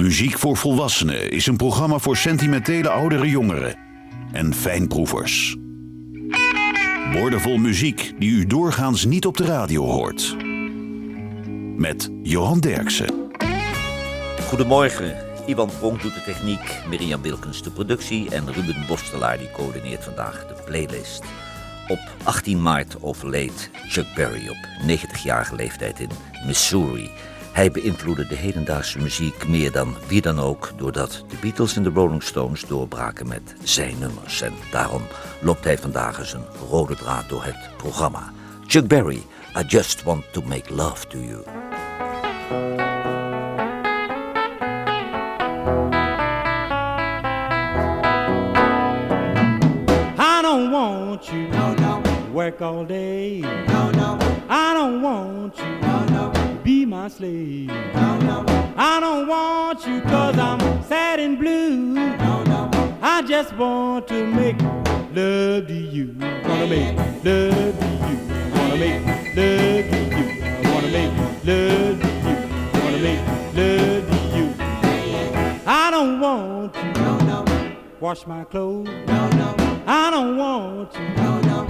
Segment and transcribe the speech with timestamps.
[0.00, 3.76] Muziek voor Volwassenen is een programma voor sentimentele oudere jongeren
[4.32, 5.56] en fijnproevers.
[7.12, 10.36] Woordenvol muziek die u doorgaans niet op de radio hoort.
[11.76, 13.30] Met Johan Derksen.
[14.48, 15.16] Goedemorgen.
[15.46, 20.46] Ivan Pronk doet de techniek, Mirjam Wilkens de productie en Ruben Bostelaar die coördineert vandaag
[20.46, 21.22] de playlist.
[21.88, 24.58] Op 18 maart overleed Chuck Berry op
[24.88, 26.10] 90-jarige leeftijd in
[26.46, 27.10] Missouri.
[27.52, 31.90] Hij beïnvloedde de hedendaagse muziek meer dan wie dan ook, doordat de Beatles en de
[31.94, 34.42] Rolling Stones doorbraken met zijn nummers.
[34.42, 35.02] En daarom
[35.40, 38.32] loopt hij vandaag eens een rode draad door het programma.
[38.66, 39.22] Chuck Berry,
[39.56, 41.42] I Just Want to Make Love to You.
[50.18, 51.48] I don't want you.
[51.48, 52.00] No, no.
[52.32, 53.40] Work all day.
[53.66, 54.18] No, no.
[54.48, 55.79] I don't want you.
[57.00, 57.08] My.
[57.08, 58.74] No, no.
[58.76, 61.94] I don't want you cause I'm sad and blue.
[61.94, 62.98] No, no.
[63.00, 66.14] I just want to make love to you.
[66.18, 68.18] Wanna make love to you.
[68.54, 70.70] Wanna make love to you.
[70.70, 72.82] Wanna make love to you.
[72.82, 74.54] Wanna make love to you.
[75.66, 76.92] I don't want you.
[77.02, 77.72] No, no.
[78.00, 78.90] Wash my clothes.
[79.06, 79.56] No, no.
[79.86, 81.08] I don't want you.
[81.16, 81.66] No, no.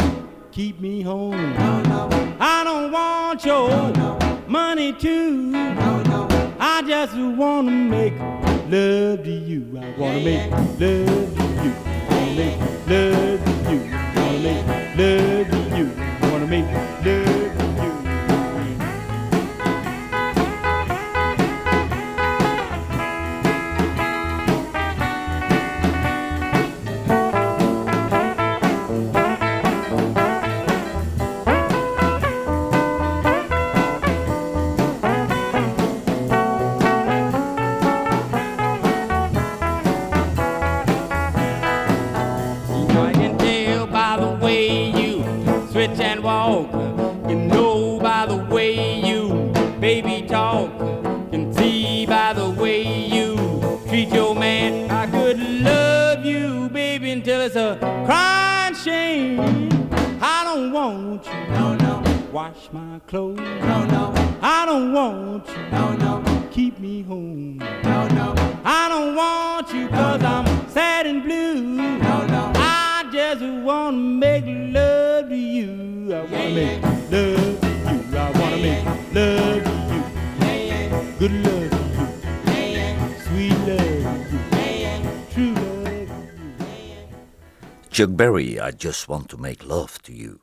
[0.50, 1.54] Keep me home.
[1.54, 2.36] No, no.
[2.40, 4.29] I don't want your no, no.
[4.98, 5.30] Too.
[5.30, 6.28] No, no.
[6.58, 9.78] I just wanna make love to you.
[9.78, 11.74] I wanna make love to you.
[12.10, 13.80] Wanna make love to you.
[14.16, 15.59] Wanna make love to you.
[88.00, 90.38] Chuck Berry, I Just Want to Make Love to You.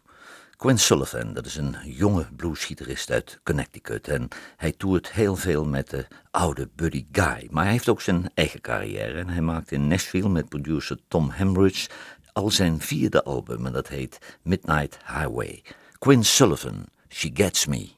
[0.58, 4.08] Quinn Sullivan, dat is een jonge bluesgitarist uit Connecticut.
[4.08, 7.48] En hij toert heel veel met de oude Buddy Guy.
[7.52, 9.20] Maar hij heeft ook zijn eigen carrière.
[9.20, 11.90] En hij maakt in Nashville met producer Tom Hemridge
[12.34, 13.66] al zijn vierde album.
[13.66, 15.64] En dat heet Midnight Highway.
[16.00, 17.90] Quinn Sullivan, She Gets Me.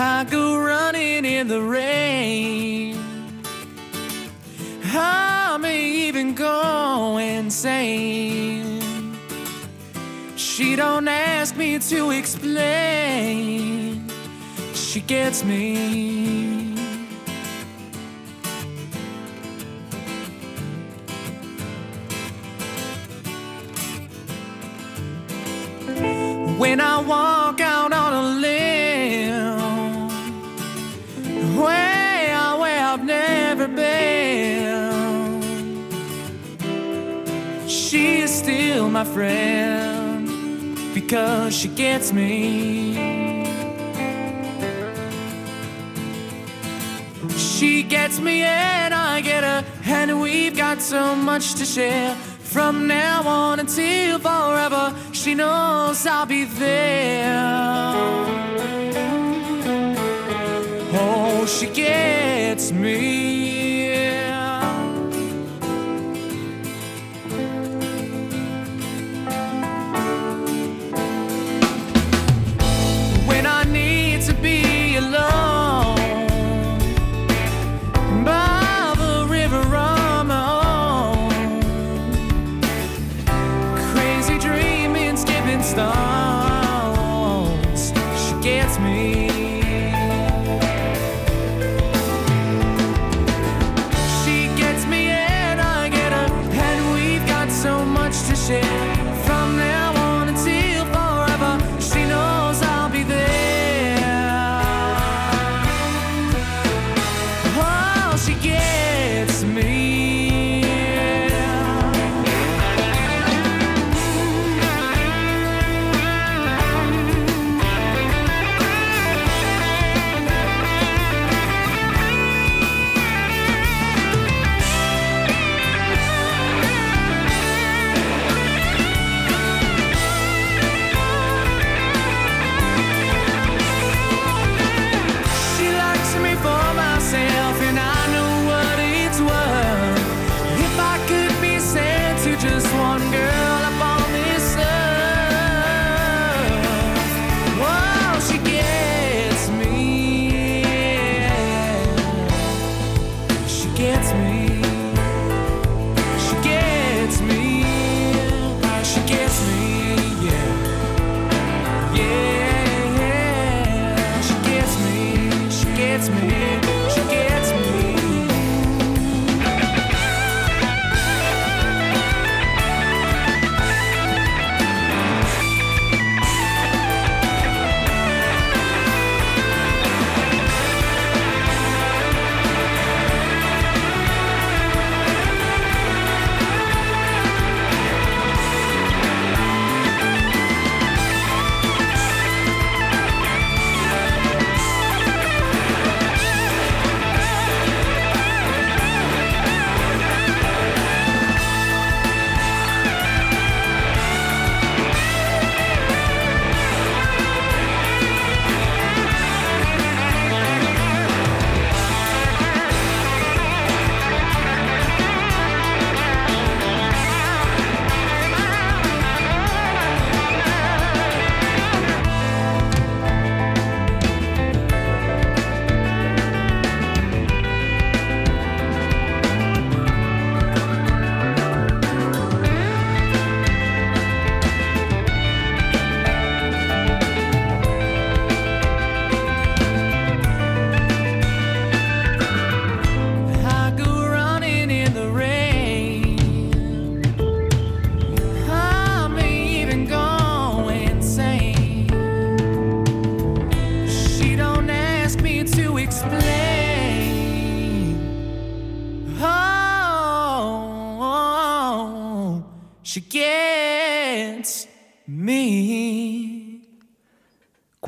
[0.00, 2.96] I go running in the rain.
[4.84, 8.80] I may even go insane.
[10.36, 14.08] She don't ask me to explain.
[14.72, 16.76] She gets me.
[26.56, 28.67] When I walk out on a limb,
[38.48, 40.26] still my friend
[40.94, 42.94] because she gets me.
[47.36, 52.14] She gets me and I get her, and we've got so much to share.
[52.54, 57.52] From now on until forever, she knows I'll be there.
[60.94, 63.37] Oh, she gets me.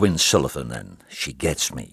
[0.00, 1.88] Quinn Sullivan en She Gets Me.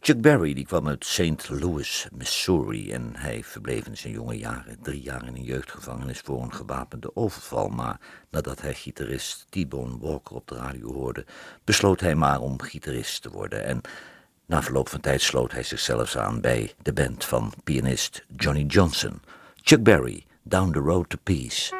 [0.00, 1.50] Chuck Berry die kwam uit St.
[1.50, 6.42] Louis, Missouri en hij verbleef in zijn jonge jaren drie jaar in een jeugdgevangenis voor
[6.42, 7.68] een gewapende overval.
[7.68, 8.00] Maar
[8.30, 11.24] nadat hij gitarist T-Bone Walker op de radio hoorde,
[11.64, 13.64] besloot hij maar om gitarist te worden.
[13.64, 13.80] En
[14.46, 19.20] na verloop van tijd sloot hij zichzelf aan bij de band van pianist Johnny Johnson.
[19.62, 21.74] Chuck Berry, Down the Road to Peace.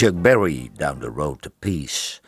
[0.00, 2.20] Chuck Berry, Down the Road to Peace.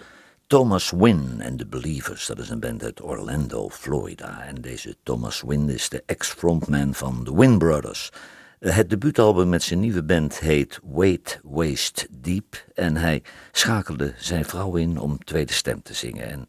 [0.46, 4.42] Thomas Wynn en The Believers, dat is een band uit Orlando, Florida.
[4.42, 8.10] En deze Thomas Wynn is de ex-frontman van The Wynn Brothers.
[8.58, 12.64] Eh, Het debuutalbum met zijn nieuwe band heet Wait, Waste Deep.
[12.74, 16.28] En hij schakelde zijn vrouw in om tweede stem te zingen.
[16.28, 16.48] En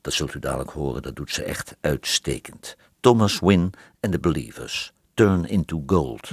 [0.00, 2.76] dat zult u dadelijk horen, dat doet ze echt uitstekend.
[3.00, 4.92] Thomas Wynn en The Believers.
[5.14, 6.30] Turn into Gold.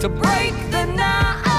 [0.00, 1.49] to break the night.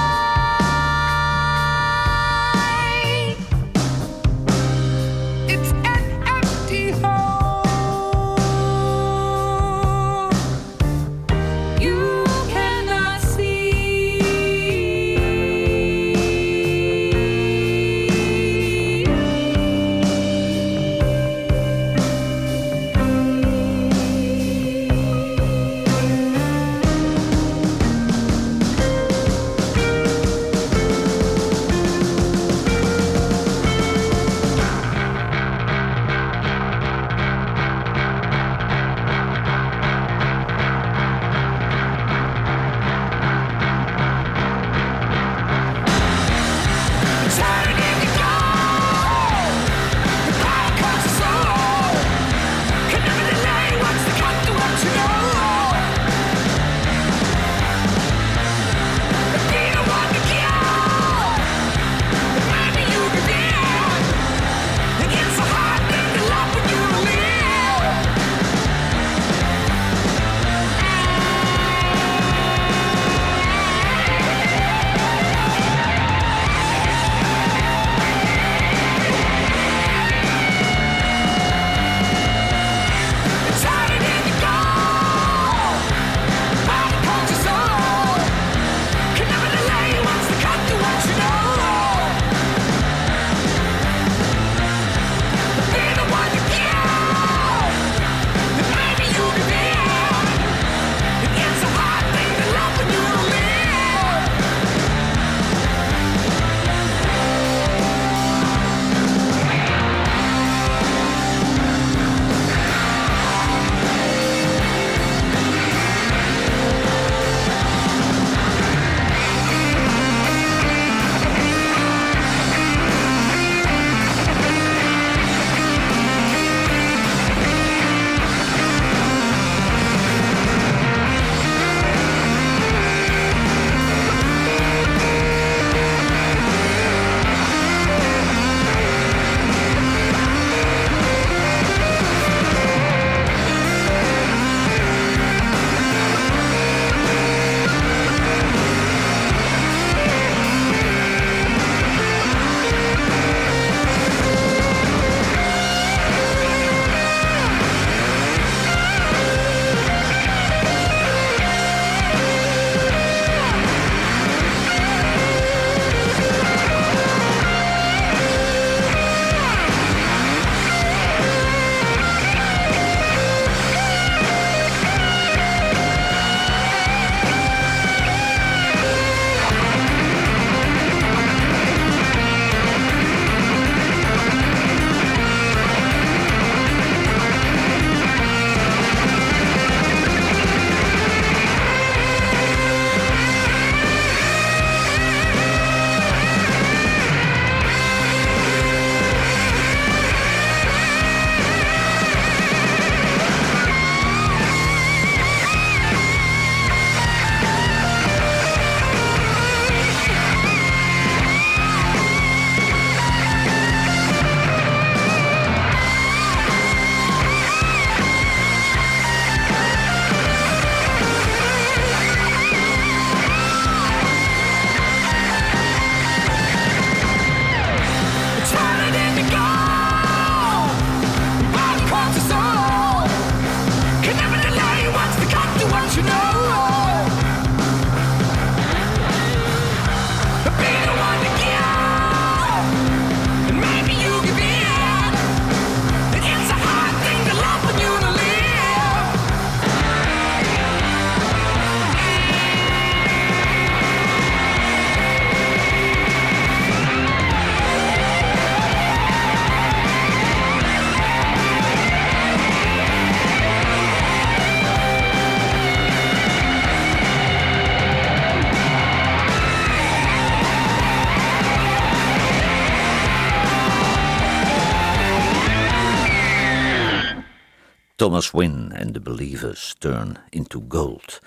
[278.01, 281.19] Thomas Wynne en The Believers Turn into Gold.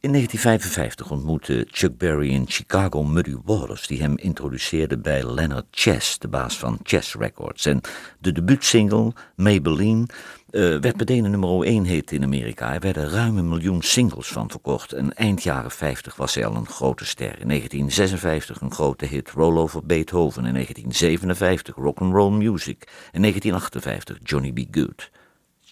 [0.00, 6.18] In 1955 ontmoette Chuck Berry in Chicago Muddy Waters, die hem introduceerde bij Leonard Chess,
[6.18, 7.66] de baas van Chess Records.
[7.66, 7.80] En
[8.18, 10.06] de debuutsingle, Maybelline,
[10.50, 12.74] uh, werd meteen een nummer 1 hit in Amerika.
[12.74, 16.54] Er werden ruim een miljoen singles van verkocht en eind jaren 50 was hij al
[16.54, 17.40] een grote ster.
[17.40, 20.44] In 1956 een grote hit, Roll Over Beethoven.
[20.44, 22.82] In 1957 Rock'n'Roll Music.
[23.12, 24.76] In 1958 Johnny B.
[24.76, 25.10] Good.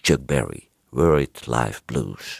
[0.03, 2.39] Chuck Berry, Worried Life Blues.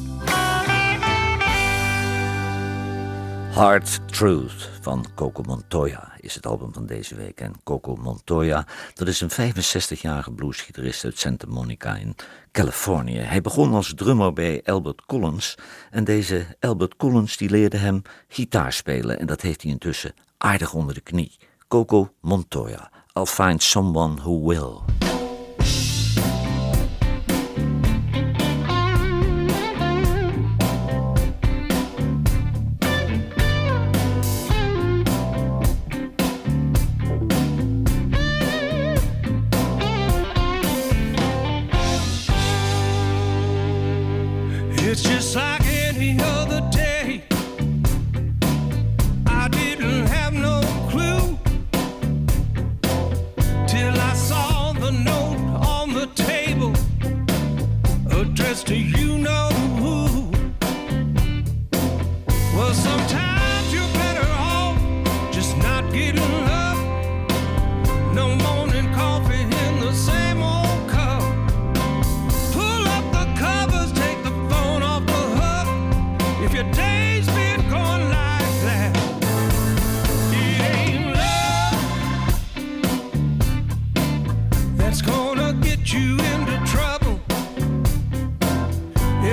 [3.51, 7.39] Hard Truth van Coco Montoya is het album van deze week.
[7.39, 12.15] En Coco Montoya, dat is een 65-jarige bluesgitarist uit Santa Monica in
[12.51, 13.17] Californië.
[13.17, 15.55] Hij begon als drummer bij Albert Collins.
[15.89, 19.19] En deze Albert Collins die leerde hem gitaar spelen.
[19.19, 21.37] En dat heeft hij intussen aardig onder de knie.
[21.67, 22.91] Coco Montoya.
[23.13, 25.09] I'll find someone who will.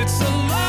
[0.08, 0.67] It's a lie.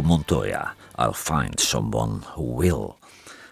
[0.00, 2.94] Montoya, I'll find someone who will.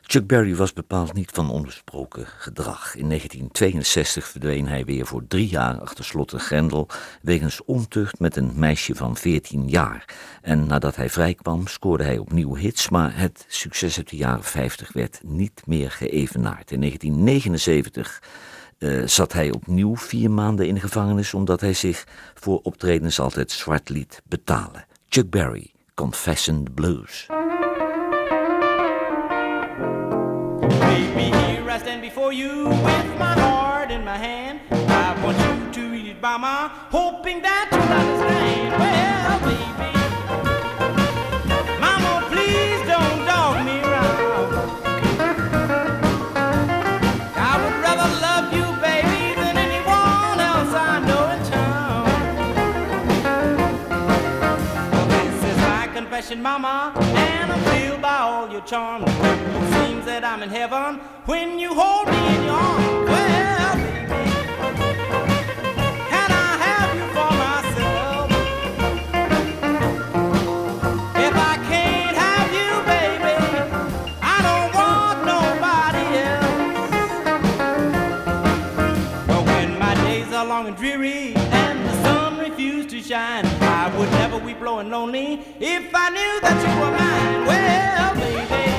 [0.02, 2.94] Chuck Berry was bepaald niet van onbesproken gedrag.
[2.96, 6.88] In 1962 verdween hij weer voor drie jaar achter slot en grendel
[7.22, 10.04] wegens ontucht met een meisje van 14 jaar.
[10.42, 14.92] En nadat hij vrijkwam scoorde hij opnieuw hits, maar het succes uit de jaren 50
[14.92, 16.70] werd niet meer geëvenaard.
[16.70, 18.22] In 1979
[18.78, 23.50] eh, zat hij opnieuw vier maanden in de gevangenis omdat hij zich voor optredens altijd
[23.50, 24.86] zwart liet betalen.
[25.08, 25.72] Chuck Berry.
[26.00, 27.26] Confession Blues.
[30.88, 34.60] Baby, here I stand before you with my heart in my hand.
[34.70, 37.79] I want you to read it by my hoping that
[56.40, 59.04] mama, and I'm filled by all your charms.
[59.06, 62.09] It seems that I'm in heaven when you hold
[84.90, 87.46] lonely if I knew that you were mine.
[87.46, 88.69] Well, baby,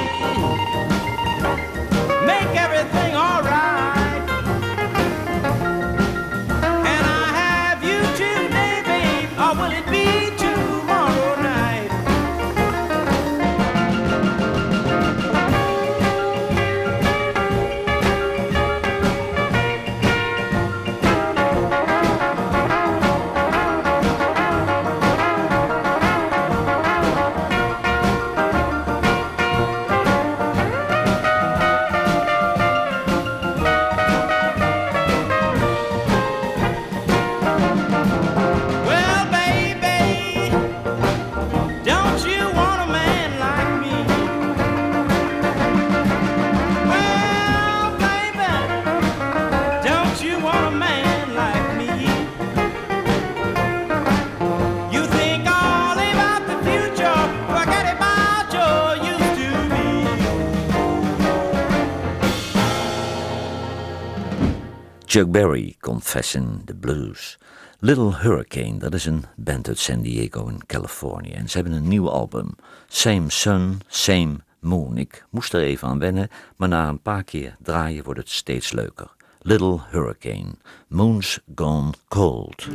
[65.12, 67.38] Chuck Berry, Confessing the Blues.
[67.80, 71.32] Little Hurricane, dat is een band uit San Diego in Californië.
[71.32, 72.56] En ze hebben een nieuw album.
[72.88, 74.98] Same Sun, Same Moon.
[74.98, 78.72] Ik moest er even aan wennen, maar na een paar keer draaien wordt het steeds
[78.72, 79.12] leuker.
[79.42, 80.54] Little Hurricane,
[80.88, 82.68] Moon's Gone Cold.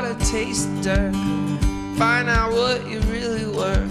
[0.00, 1.14] Water, taste the dirt.
[1.98, 3.90] Find out what you really worth.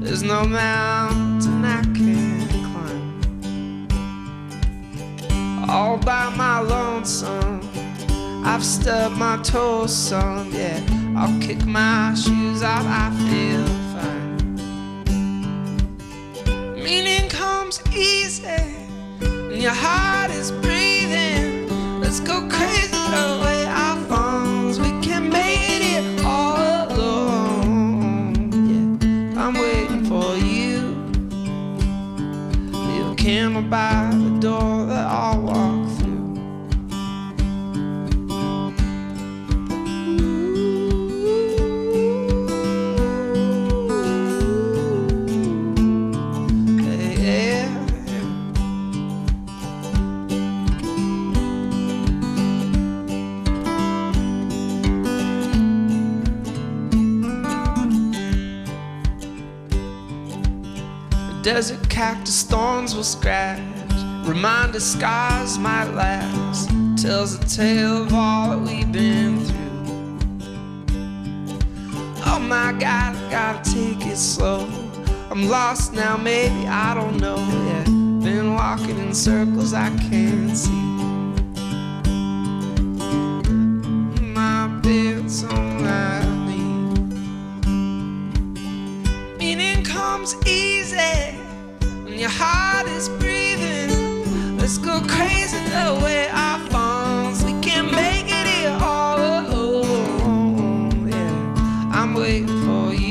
[0.00, 3.88] There's no mountain I can't climb.
[5.68, 7.60] All by my lonesome.
[8.44, 10.80] I've stubbed my toes some, yeah.
[11.16, 14.36] I'll kick my shoes off, I feel fine.
[16.82, 18.46] Meaning comes easy,
[19.20, 20.77] and your heart is breathing.
[62.48, 63.60] Thorns will scratch.
[64.24, 66.70] Reminder scars might last.
[67.00, 70.18] Tells a tale of all that we've been through.
[72.26, 74.66] Oh my god, I gotta take it slow.
[75.30, 77.36] I'm lost now, maybe I don't know.
[77.36, 80.87] Yeah, been walking in circles I can't see.
[92.98, 96.26] Let's go crazy the way.
[97.44, 101.08] We can make it here all alone.
[101.08, 103.08] Yeah, I'm waiting for you.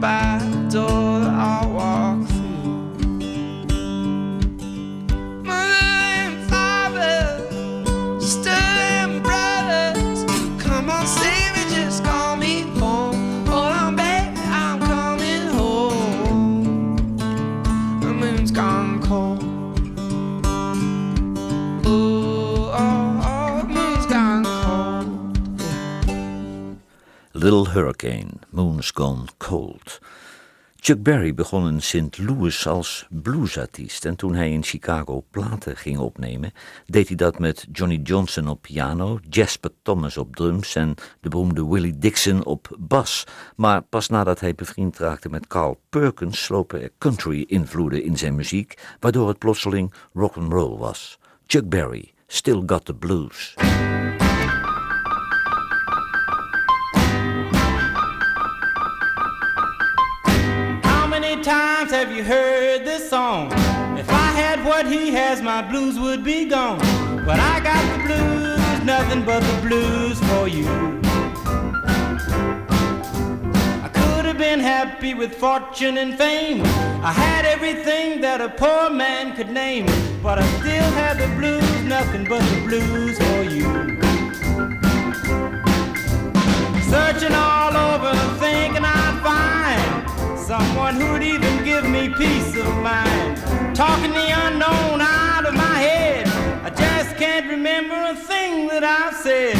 [0.00, 1.01] By the door
[27.42, 30.00] Little Hurricane, Moon's Gone Cold.
[30.80, 32.18] Chuck Berry begon in St.
[32.18, 36.52] Louis als bluesartiest en toen hij in Chicago platen ging opnemen,
[36.86, 41.66] deed hij dat met Johnny Johnson op piano, Jasper Thomas op drums en de beroemde
[41.66, 43.26] Willie Dixon op bas.
[43.56, 48.96] Maar pas nadat hij bevriend raakte met Carl Perkins slopen er country-invloeden in zijn muziek,
[49.00, 51.18] waardoor het plotseling rock and roll was.
[51.46, 53.54] Chuck Berry, Still Got the Blues.
[62.02, 63.46] Have you heard this song?
[63.96, 66.80] If I had what he has, my blues would be gone.
[67.24, 70.66] But I got the blues, nothing but the blues for you.
[73.86, 76.62] I could have been happy with fortune and fame.
[77.04, 79.86] I had everything that a poor man could name,
[80.24, 83.68] but I still had the blues, nothing but the blues for you.
[86.90, 88.81] Searching all over, thinking
[90.42, 93.36] someone who'd even give me peace of mind.
[93.76, 96.26] Talking the unknown out of my head,
[96.64, 99.56] I just can't remember a thing that I've said.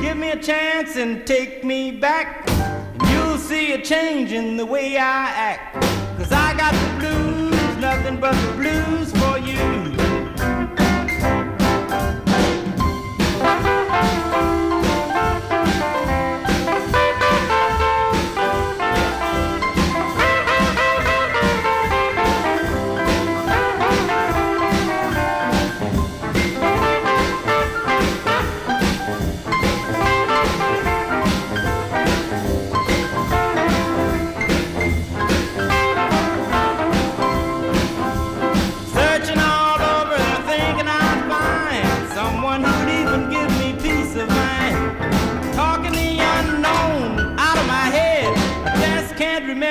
[0.00, 2.48] Give me a chance and take me back.
[2.48, 5.74] And you'll see a change in the way I act.
[6.16, 9.95] Cause I got the blues, nothing but the blues for you.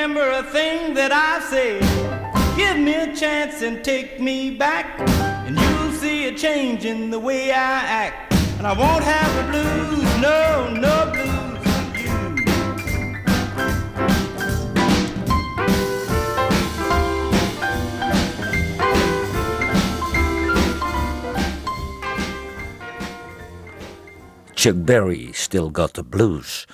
[0.07, 1.81] Remember a thing that I've said.
[2.55, 4.99] Give me a chance and take me back,
[5.47, 8.31] and you'll see a change in the way I act.
[8.59, 11.31] And I won't have the blues, no, no blues.
[24.53, 26.67] Chuck Berry, Still Got the Blues.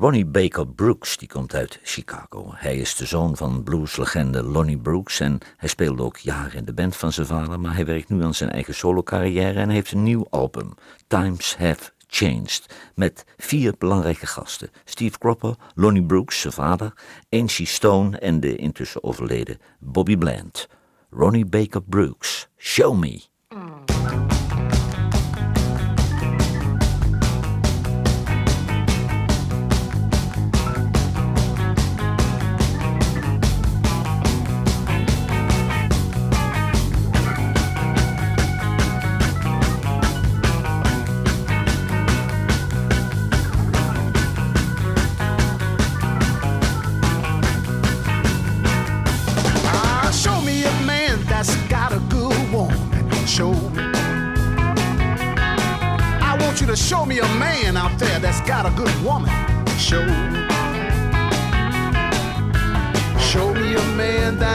[0.00, 2.52] Ronnie Baker Brooks, die komt uit Chicago.
[2.54, 6.72] Hij is de zoon van blueslegende Lonnie Brooks en hij speelde ook jaren in de
[6.72, 10.02] band van zijn vader, maar hij werkt nu aan zijn eigen solo-carrière en heeft een
[10.02, 10.74] nieuw album,
[11.06, 14.70] Times Have Changed, met vier belangrijke gasten.
[14.84, 16.92] Steve Cropper, Lonnie Brooks, zijn vader,
[17.30, 20.68] Angie Stone en de intussen overleden Bobby Bland.
[21.10, 23.32] Ronnie Baker Brooks, Show Me.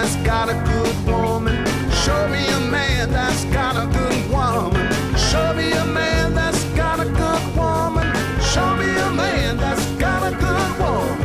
[0.10, 1.66] That's got a good woman.
[1.92, 4.92] Show me a man that's got a good woman.
[5.16, 8.08] Show me a man that's got a good woman.
[8.42, 11.20] Show me a man that's got a good woman.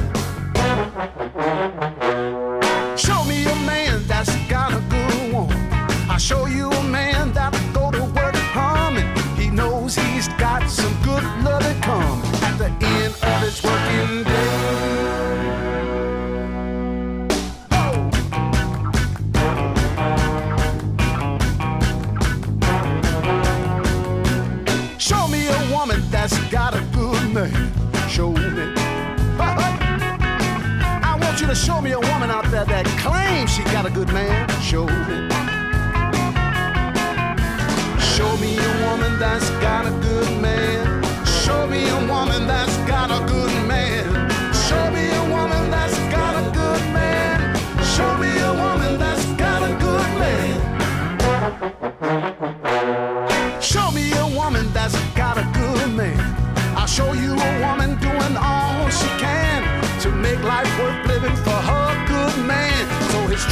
[2.96, 5.56] Show me a man that's got a good woman.
[6.10, 6.73] I'll show you
[32.66, 34.48] that claims she got a good man.
[34.60, 35.28] Show me.
[38.00, 41.02] Show me a woman that's got a good man.
[41.26, 42.13] Show me a woman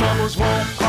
[0.02, 0.81] troubles won't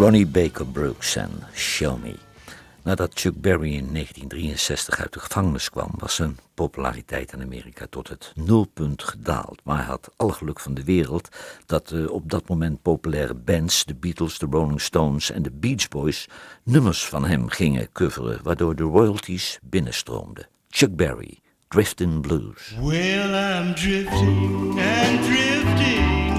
[0.00, 2.14] Ronnie Baker Brooks en Show Me.
[2.82, 8.08] Nadat Chuck Berry in 1963 uit de gevangenis kwam, was zijn populariteit in Amerika tot
[8.08, 9.60] het nulpunt gedaald.
[9.64, 11.28] Maar hij had alle geluk van de wereld
[11.66, 15.88] dat de op dat moment populaire bands, de Beatles, de Rolling Stones en de Beach
[15.88, 16.28] Boys,
[16.62, 20.48] nummers van hem gingen coveren, waardoor de royalties binnenstroomden.
[20.68, 21.38] Chuck Berry,
[21.68, 22.76] Driftin' Blues.
[22.80, 26.29] Well, I'm drifting and drifting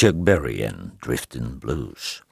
[0.00, 2.22] Chuck Berry en Driftin' Blues.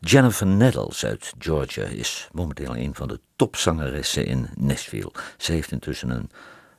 [0.00, 5.12] Jennifer Nettles uit Georgia is momenteel een van de topzangeressen in Nashville.
[5.36, 6.30] Ze heeft intussen een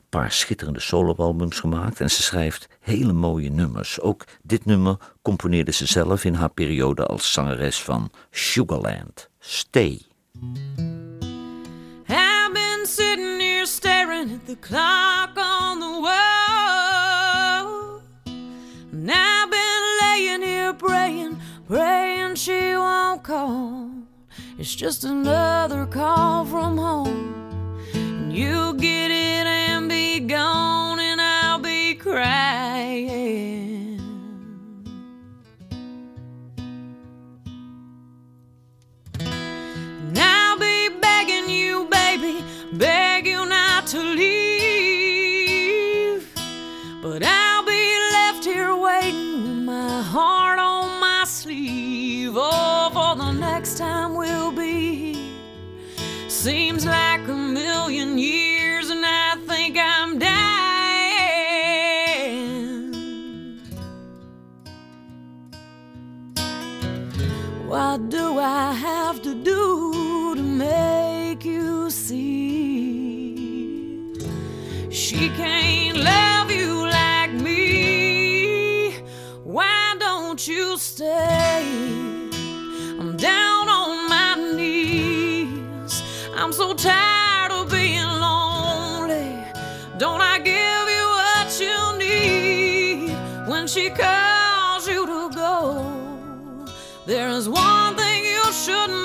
[0.08, 4.00] paar schitterende soloalbums gemaakt en ze schrijft hele mooie nummers.
[4.00, 9.28] Ook dit nummer componeerde ze zelf in haar periode als zangeres van Sugarland.
[9.38, 10.00] Stay.
[12.08, 16.21] I've been sitting here staring at the clock on the wall.
[23.22, 23.90] Call.
[24.58, 27.78] It's just another call from home.
[27.94, 33.10] And you'll get it and be gone, and I'll be crying.
[39.20, 44.41] And I'll be begging you, baby, beg you not to leave.
[56.42, 60.32] seems like a million years, and I think I'm dying.
[67.68, 72.58] What do I have to do to make you see?
[74.90, 78.96] She can't love you like me.
[79.44, 81.62] Why don't you stay?
[82.98, 83.51] I'm down.
[93.72, 96.66] she calls you to go,
[97.06, 99.01] there is one thing you shouldn't.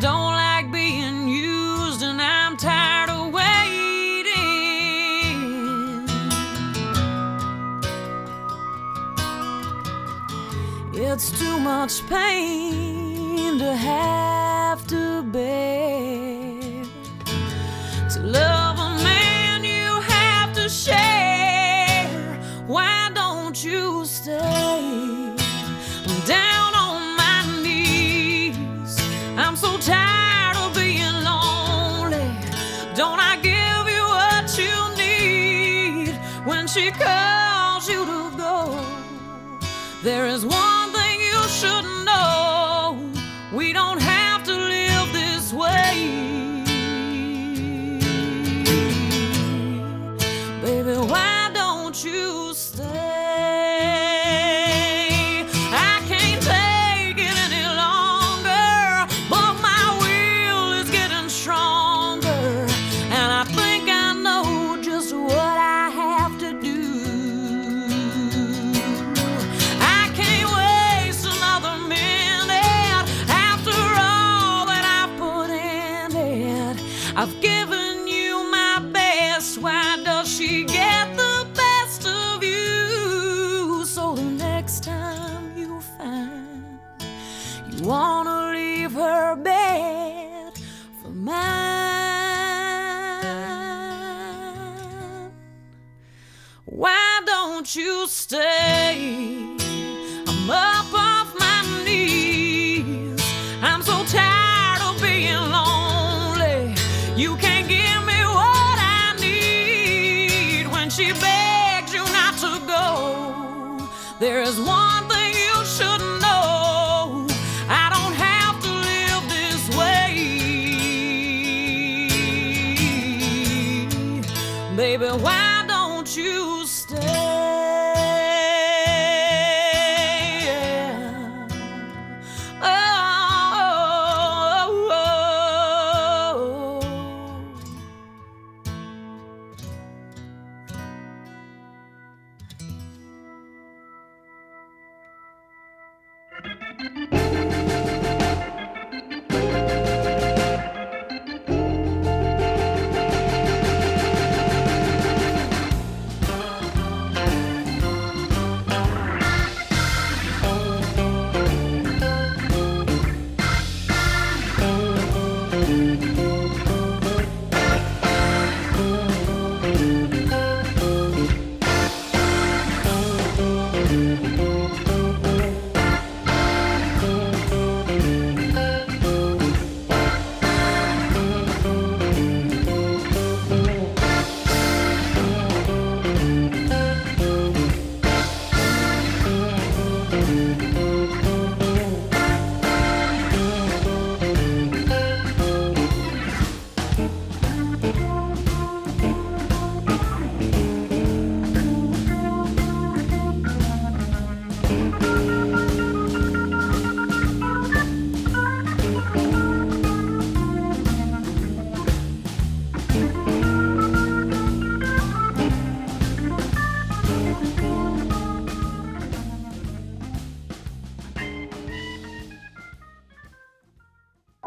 [0.00, 3.48] don't like being used, and I'm tired of waiting.
[10.92, 16.07] It's too much pain to have to bear.
[36.68, 38.84] she calls you to go,
[40.02, 40.67] there is one.